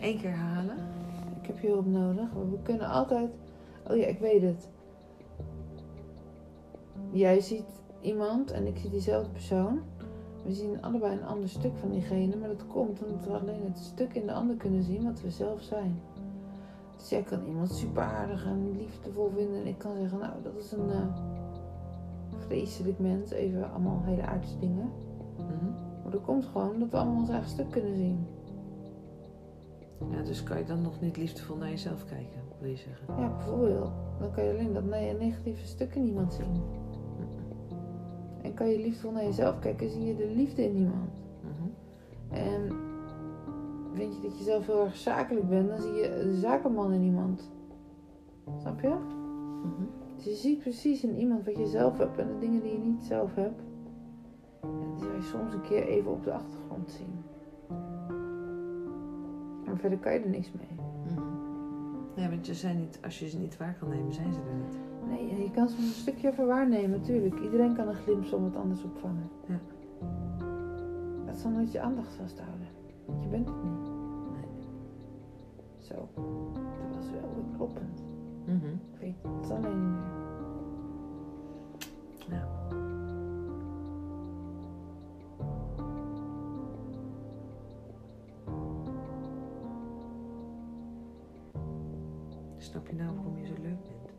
één 0.00 0.18
keer 0.18 0.30
herhalen? 0.30 0.76
Ik 1.40 1.46
heb 1.46 1.58
je 1.58 1.68
hulp 1.68 1.86
nodig, 1.86 2.32
maar 2.34 2.50
we 2.50 2.58
kunnen 2.62 2.88
altijd. 2.88 3.30
Oh 3.90 3.96
ja, 3.96 4.06
ik 4.06 4.18
weet 4.18 4.42
het. 4.42 4.68
Jij 7.10 7.40
ziet 7.40 7.82
iemand 8.00 8.50
en 8.50 8.66
ik 8.66 8.76
zie 8.76 8.90
diezelfde 8.90 9.30
persoon. 9.30 9.80
We 10.44 10.52
zien 10.52 10.82
allebei 10.82 11.12
een 11.12 11.26
ander 11.26 11.48
stuk 11.48 11.76
van 11.76 11.90
diegene, 11.90 12.36
maar 12.36 12.48
dat 12.48 12.66
komt 12.66 13.04
omdat 13.04 13.24
we 13.24 13.38
alleen 13.38 13.64
het 13.64 13.78
stuk 13.78 14.14
in 14.14 14.26
de 14.26 14.32
ander 14.32 14.56
kunnen 14.56 14.82
zien 14.82 15.04
wat 15.04 15.20
we 15.20 15.30
zelf 15.30 15.62
zijn. 15.62 16.00
Dus 16.96 17.08
jij 17.08 17.22
kan 17.22 17.46
iemand 17.46 17.72
super 17.72 18.02
aardig 18.02 18.44
en 18.44 18.76
liefdevol 18.76 19.30
vinden 19.34 19.60
en 19.60 19.66
ik 19.66 19.78
kan 19.78 19.96
zeggen, 19.96 20.18
nou 20.18 20.32
dat 20.42 20.56
is 20.56 20.72
een 20.72 20.90
eh, 20.90 21.06
vreselijk 22.38 22.98
mens, 22.98 23.30
even 23.30 23.70
allemaal 23.70 24.02
hele 24.04 24.22
aardse 24.22 24.58
dingen. 24.58 24.90
Mhm. 25.36 25.70
Maar 26.02 26.12
dat 26.12 26.22
komt 26.22 26.44
gewoon 26.44 26.78
dat 26.78 26.90
we 26.90 26.96
allemaal 26.96 27.20
ons 27.20 27.28
eigen 27.28 27.50
stuk 27.50 27.70
kunnen 27.70 27.96
zien. 27.96 28.26
Ja, 30.10 30.22
dus 30.22 30.42
kan 30.42 30.58
je 30.58 30.64
dan 30.64 30.82
nog 30.82 31.00
niet 31.00 31.16
liefdevol 31.16 31.56
naar 31.56 31.70
jezelf 31.70 32.04
kijken, 32.04 32.40
wil 32.60 32.70
je 32.70 32.76
zeggen? 32.76 33.06
Ja, 33.18 33.28
bijvoorbeeld. 33.36 33.92
Dan 34.18 34.30
kan 34.30 34.44
je 34.44 34.50
alleen 34.50 34.72
dat 34.72 34.84
ne- 34.84 35.16
negatieve 35.18 35.66
stuk 35.66 35.94
in 35.94 36.06
iemand 36.06 36.32
zien. 36.32 36.62
En 38.42 38.54
kan 38.54 38.68
je 38.68 38.78
liefdevol 38.78 39.12
naar 39.12 39.24
jezelf 39.24 39.58
kijken, 39.58 39.90
zie 39.90 40.04
je 40.04 40.16
de 40.16 40.32
liefde 40.36 40.64
in 40.64 40.76
iemand. 40.76 41.22
Mhm. 41.42 41.68
En 42.34 42.72
vind 43.92 44.14
je 44.14 44.22
dat 44.22 44.38
je 44.38 44.44
zelf 44.44 44.66
heel 44.66 44.84
erg 44.84 44.96
zakelijk 44.96 45.48
bent, 45.48 45.68
dan 45.68 45.80
zie 45.80 45.92
je 45.92 46.20
de 46.24 46.34
zakenman 46.34 46.92
in 46.92 47.02
iemand. 47.02 47.50
Snap 48.60 48.80
je? 48.80 48.88
Mhm. 48.88 49.84
Dus 50.16 50.24
je 50.24 50.34
ziet 50.34 50.58
precies 50.58 51.04
in 51.04 51.16
iemand 51.16 51.44
wat 51.44 51.56
je 51.56 51.66
zelf 51.66 51.98
hebt 51.98 52.18
en 52.18 52.26
de 52.26 52.38
dingen 52.38 52.62
die 52.62 52.72
je 52.72 52.78
niet 52.78 53.04
zelf 53.04 53.34
hebt. 53.34 53.62
Ja, 54.62 54.90
die 54.94 54.98
zou 54.98 55.14
je 55.14 55.22
soms 55.22 55.52
een 55.52 55.60
keer 55.60 55.86
even 55.86 56.10
op 56.10 56.24
de 56.24 56.32
achtergrond 56.32 56.90
zien. 56.90 57.24
Maar 59.68 59.78
verder 59.78 59.98
kan 59.98 60.12
je 60.12 60.18
er 60.18 60.28
niks 60.30 60.52
mee. 60.52 60.86
Mhm. 61.04 61.20
Ja, 62.14 62.28
want 62.28 62.46
je 62.46 62.54
zijn 62.54 62.78
niet, 62.78 62.98
als 63.04 63.18
je 63.18 63.28
ze 63.28 63.38
niet 63.38 63.56
waar 63.56 63.76
kan 63.78 63.88
nemen, 63.88 64.12
zijn 64.12 64.32
ze 64.32 64.40
er 64.40 64.54
niet. 64.54 64.78
Nee, 65.08 65.42
je 65.42 65.50
kan 65.50 65.68
soms 65.68 65.86
een 65.86 65.92
stukje 65.92 66.30
even 66.30 66.46
waarnemen, 66.46 66.90
natuurlijk. 66.90 67.40
Iedereen 67.40 67.74
kan 67.74 67.88
een 67.88 67.94
glimp 67.94 68.24
van 68.24 68.42
wat 68.42 68.56
anders 68.56 68.84
opvangen. 68.84 69.30
Ja. 69.46 69.60
Dat 71.26 71.36
zal 71.36 71.50
nooit 71.50 71.72
je 71.72 71.80
aandacht 71.80 72.14
vasthouden. 72.14 72.66
Want 73.06 73.22
je 73.22 73.28
bent 73.28 73.48
het 73.48 73.62
niet. 73.62 73.90
Nee. 74.32 74.48
Zo. 75.78 76.08
Dat 76.84 76.96
was 76.96 77.10
wel 77.10 77.34
weer 77.34 77.56
kloppend. 77.56 78.02
Mhm. 78.44 78.66
Ik 78.66 78.98
weet 79.00 79.16
het 79.40 79.50
alleen 79.50 79.80
niet 79.80 79.98
meer. 82.28 82.38
Ja. 82.38 82.57
Snap 92.68 92.86
je 92.86 92.94
nou 92.94 93.14
waarom 93.14 93.38
je 93.38 93.46
zo 93.46 93.52
leuk 93.62 93.82
bent? 93.82 94.10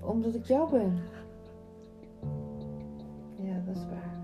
Omdat 0.00 0.34
ik 0.34 0.44
jou 0.44 0.70
ben. 0.70 0.98
Ja, 3.42 3.62
dat 3.66 3.76
is 3.76 3.82
waar. 3.82 4.18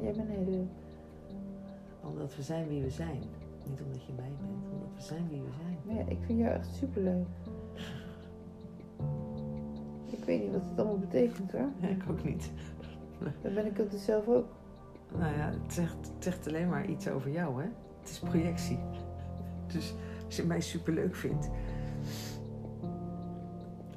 Jij 0.00 0.12
bent 0.12 0.28
heel 0.28 0.44
leuk. 0.44 0.68
Omdat 2.02 2.36
we 2.36 2.42
zijn 2.42 2.68
wie 2.68 2.82
we 2.82 2.90
zijn. 2.90 3.20
Niet 3.68 3.82
omdat 3.82 4.04
je 4.04 4.12
mij 4.16 4.32
bent, 4.40 4.72
omdat 4.72 4.88
we 4.94 5.02
zijn 5.02 5.28
wie 5.28 5.40
we 5.40 5.50
zijn. 5.62 5.78
Maar 5.84 5.94
ja, 5.94 6.10
ik 6.10 6.18
vind 6.26 6.38
jou 6.38 6.52
echt 6.52 6.74
superleuk. 6.74 7.26
Ik 10.10 10.24
weet 10.24 10.42
niet 10.42 10.52
wat 10.52 10.64
het 10.64 10.78
allemaal 10.78 10.98
betekent 10.98 11.52
hoor. 11.52 11.68
Ja, 11.80 11.88
ik 11.88 12.02
ook 12.10 12.24
niet. 12.24 12.50
Dan 13.42 13.54
ben 13.54 13.66
ik 13.66 13.76
het 13.76 13.90
dus 13.90 14.04
zelf 14.04 14.28
ook. 14.28 14.46
Nou 15.18 15.36
ja, 15.36 15.50
het 15.62 15.72
zegt, 15.72 15.96
het 16.14 16.24
zegt 16.24 16.46
alleen 16.48 16.68
maar 16.68 16.86
iets 16.86 17.08
over 17.08 17.30
jou, 17.30 17.62
hè? 17.62 17.68
Het 18.00 18.08
is 18.10 18.18
projectie. 18.18 18.78
Dus 19.66 19.94
als 20.26 20.36
je 20.36 20.44
mij 20.44 20.60
superleuk 20.60 21.14
vindt, 21.14 21.50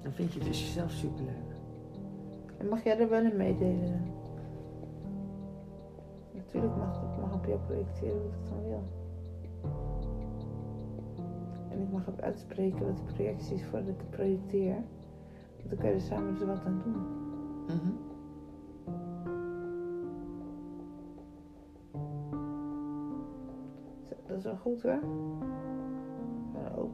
dan 0.01 0.11
vind 0.11 0.33
je 0.33 0.39
dus 0.39 0.59
jezelf 0.59 0.91
superleuk. 0.91 1.49
En 2.57 2.67
mag 2.67 2.83
jij 2.83 2.99
er 2.99 3.09
wel 3.09 3.23
in 3.23 3.37
meedelen? 3.37 4.01
Natuurlijk 6.33 6.75
mag 6.75 7.01
ik 7.01 7.21
mag 7.21 7.33
op 7.33 7.45
jou 7.45 7.59
projecteren 7.59 8.23
wat 8.23 8.33
ik 8.33 8.49
dan 8.49 8.63
wil. 8.63 8.83
En 11.69 11.81
ik 11.81 11.91
mag 11.91 12.09
ook 12.09 12.19
uitspreken 12.19 12.85
wat 12.85 12.97
de 12.97 13.13
projectie 13.13 13.55
is 13.55 13.63
voordat 13.63 13.87
ik 13.87 13.97
het 13.97 14.09
projecteer. 14.09 14.75
Want 15.57 15.69
dan 15.69 15.77
kan 15.77 15.89
je 15.89 15.95
er 15.95 16.01
samen 16.01 16.33
dus 16.33 16.43
wat 16.47 16.65
aan 16.65 16.81
doen. 16.83 17.27
Mhm. 17.67 17.91
Zo, 24.07 24.15
Dat 24.27 24.37
is 24.37 24.43
wel 24.43 24.57
goed 24.57 24.81
hoor. 24.81 24.99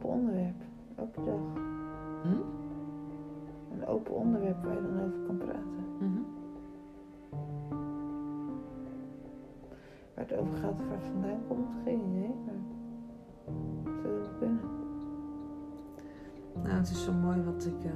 Open 0.06 0.18
onderwerp. 0.18 0.54
Elke 0.96 1.24
dag. 1.24 1.40
Hm? 2.22 2.40
Een 3.72 3.86
open 3.86 4.14
onderwerp 4.14 4.64
waar 4.64 4.74
je 4.74 4.80
dan 4.82 5.00
over 5.00 5.18
kan 5.26 5.36
praten. 5.36 5.84
Mhm. 5.98 6.20
Waar 10.14 10.24
het 10.28 10.34
over 10.38 10.56
gaat 10.56 10.70
of 10.70 10.78
waar 10.88 10.96
het 10.98 11.06
vandaan 11.12 11.40
komt, 11.48 11.68
geen 11.84 12.00
idee. 12.00 12.34
Maar 12.44 13.92
het 13.94 14.00
zou 14.02 14.14
wel 14.14 14.28
kunnen. 14.38 14.60
Nou, 16.62 16.68
het 16.74 16.88
is 16.90 17.04
zo 17.04 17.12
mooi 17.12 17.42
wat 17.42 17.64
ik. 17.66 17.84
eh, 17.84 17.90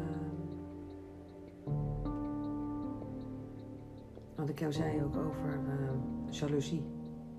wat 4.36 4.48
ik 4.48 4.58
jou 4.58 4.72
zei 4.72 5.02
ook 5.02 5.16
over 5.16 5.48
eh, 5.68 6.32
jaloezie. 6.32 6.82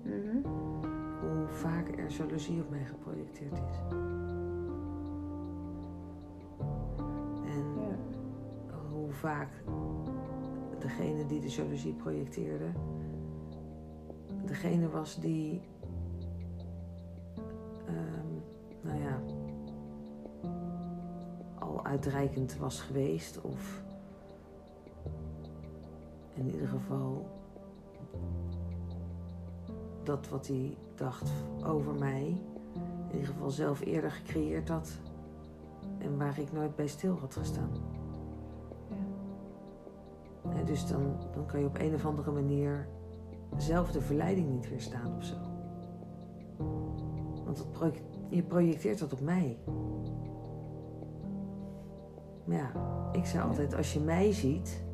Mhm. 0.02 0.36
Hoe 1.20 1.46
vaak 1.46 1.88
er 1.88 2.10
jaloezie 2.10 2.60
op 2.60 2.70
mij 2.70 2.84
geprojecteerd 2.84 3.52
is. 3.52 3.94
Vaak 9.22 9.62
degene 10.78 11.26
die 11.26 11.40
de 11.40 11.48
jaloezie 11.48 11.92
projecteerde, 11.94 12.72
degene 14.46 14.88
was 14.90 15.20
die, 15.20 15.60
ehm, 17.86 18.32
nou 18.80 18.98
ja, 19.02 19.20
al 21.58 21.84
uitreikend 21.84 22.56
was 22.56 22.80
geweest 22.80 23.40
of 23.40 23.82
in 26.34 26.50
ieder 26.50 26.68
geval 26.68 27.26
dat 30.02 30.28
wat 30.28 30.46
hij 30.46 30.76
dacht 30.94 31.30
over 31.64 31.94
mij, 31.94 32.36
in 33.08 33.14
ieder 33.14 33.32
geval 33.32 33.50
zelf 33.50 33.80
eerder 33.80 34.10
gecreëerd 34.10 34.68
had 34.68 34.98
en 35.98 36.18
waar 36.18 36.38
ik 36.38 36.52
nooit 36.52 36.76
bij 36.76 36.86
stil 36.86 37.18
had 37.18 37.34
gestaan. 37.34 37.91
Dus 40.64 40.86
dan, 40.86 41.16
dan 41.34 41.46
kan 41.46 41.60
je 41.60 41.66
op 41.66 41.78
een 41.78 41.94
of 41.94 42.06
andere 42.06 42.30
manier 42.30 42.88
zelf 43.56 43.90
de 43.90 44.00
verleiding 44.00 44.50
niet 44.50 44.68
weerstaan 44.68 45.16
of 45.16 45.24
zo. 45.24 45.34
Want 47.44 47.72
project- 47.72 48.18
je 48.28 48.42
projecteert 48.42 48.98
dat 48.98 49.12
op 49.12 49.20
mij. 49.20 49.58
Maar 52.44 52.56
ja, 52.56 52.72
ik 53.12 53.26
zei 53.26 53.42
altijd, 53.48 53.74
als 53.74 53.92
je 53.92 54.00
mij 54.00 54.32
ziet... 54.32 54.84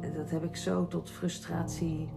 En 0.00 0.14
dat 0.14 0.30
heb 0.30 0.44
ik 0.44 0.56
zo 0.56 0.86
tot 0.86 1.10
frustratie 1.10 2.08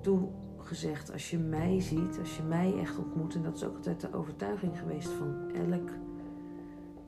toegezegd. 0.00 1.12
Als 1.12 1.30
je 1.30 1.38
mij 1.38 1.80
ziet, 1.80 2.18
als 2.18 2.36
je 2.36 2.42
mij 2.42 2.78
echt 2.78 2.98
ontmoet... 2.98 3.34
En 3.34 3.42
dat 3.42 3.54
is 3.54 3.64
ook 3.64 3.76
altijd 3.76 4.00
de 4.00 4.14
overtuiging 4.14 4.78
geweest 4.78 5.08
van 5.08 5.50
elk 5.50 5.90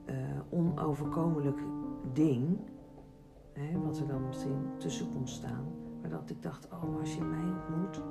eh, 0.05 0.15
onoverkomelijk 0.49 1.59
ding 2.13 2.57
hè, 3.59 3.79
wat 3.79 3.99
er 3.99 4.07
dan 4.07 4.27
misschien 4.27 4.65
tussen 4.77 5.11
kon 5.13 5.27
staan. 5.27 5.65
Maar 6.01 6.09
dat 6.09 6.29
ik 6.29 6.41
dacht, 6.41 6.67
oh, 6.71 6.83
maar 6.83 6.99
als 6.99 7.15
je 7.15 7.23
mij 7.23 7.43
ontmoet, 7.43 8.03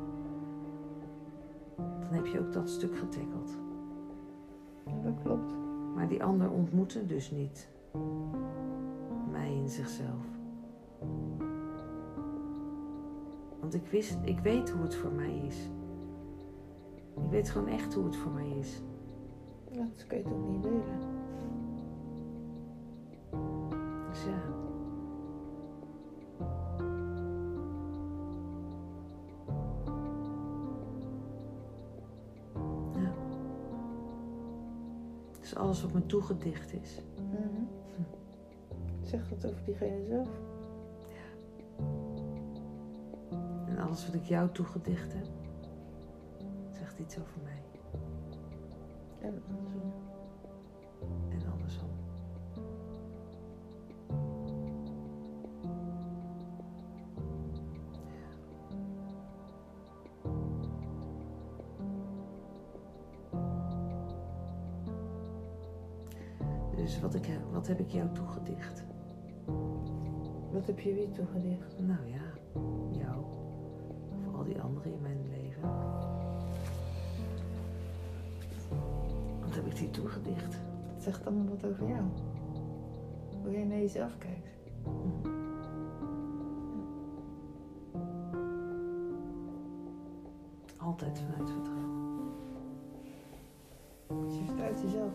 dan 1.77 2.13
heb 2.13 2.27
je 2.27 2.41
ook 2.41 2.53
dat 2.53 2.69
stuk 2.69 2.97
getackeld. 2.97 3.57
Ja, 4.87 4.93
dat 5.03 5.23
klopt. 5.23 5.55
Maar 5.95 6.09
die 6.09 6.25
ander 6.25 6.51
ontmoette 6.51 7.07
dus 7.07 7.31
niet 7.31 7.69
mij 9.31 9.55
in 9.55 9.69
zichzelf. 9.69 10.27
Want 13.61 13.75
ik 13.75 13.87
wist, 13.87 14.19
ik 14.23 14.39
weet 14.39 14.71
hoe 14.71 14.83
het 14.83 14.95
voor 14.95 15.13
mij 15.13 15.37
is. 15.47 15.71
Ik 17.17 17.31
weet 17.31 17.51
gewoon 17.51 17.69
echt 17.69 17.95
hoe 17.95 18.05
het 18.05 18.17
voor 18.17 18.33
mij 18.33 18.51
is. 18.59 18.83
Dus 19.95 20.07
kan 20.07 20.19
je 20.19 20.25
ook 20.25 20.49
niet 20.49 20.63
delen. 20.63 20.83
Alles 35.55 35.83
wat 35.83 35.93
me 35.93 36.07
toegedicht 36.07 36.73
is. 36.73 37.03
Mhm. 37.17 37.63
Zeg 39.03 39.29
dat 39.29 39.47
over 39.47 39.65
diegene 39.65 40.05
zelf. 40.09 40.29
En 43.67 43.79
alles 43.79 44.07
wat 44.07 44.15
ik 44.15 44.25
jou 44.25 44.51
toegedicht 44.53 45.13
heb. 45.13 45.27
Zegt 46.71 46.77
zegt 46.79 46.99
iets 46.99 47.19
over 47.19 47.43
mij. 47.43 47.63
En 49.21 49.43
andersom. 49.49 49.93
Dus 66.85 67.01
wat, 67.01 67.15
ik, 67.15 67.27
heb- 67.27 67.53
wat 67.53 67.67
heb 67.67 67.81
ik 67.81 67.91
jou 67.91 68.09
toegedicht? 68.13 68.85
Wat 70.53 70.67
heb 70.67 70.81
je 70.81 70.95
wie 70.95 71.11
toegedicht? 71.11 71.79
Nou 71.79 72.07
ja, 72.07 72.23
jou. 72.91 73.25
Of 74.29 74.35
al 74.35 74.45
die 74.45 74.61
anderen 74.61 74.93
in 74.93 75.01
mijn 75.03 75.29
leven. 75.31 75.71
Wat 79.41 79.55
heb 79.55 79.67
ik 79.67 79.77
die 79.77 79.91
toegedicht? 79.91 80.59
Het 80.95 81.03
zegt 81.03 81.27
allemaal 81.27 81.49
wat 81.49 81.67
over 81.67 81.89
jou. 81.89 82.03
Hoe 83.43 83.53
jij 83.53 83.65
naar 83.65 83.79
jezelf 83.79 84.19
kijkt. 84.19 84.49
Altijd 90.77 91.19
vanuit 91.19 91.51
vertrouwen. 91.51 91.93
Je 94.39 94.45
vertrouwt 94.47 94.81
jezelf 94.81 95.13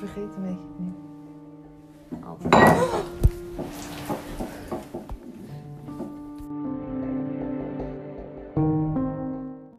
vergeten 0.00 0.42
weet 0.42 0.50
je 0.50 0.68
het 0.68 0.78
niet. 0.78 2.24
Altijd. 2.24 3.04